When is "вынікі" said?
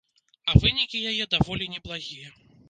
0.63-1.01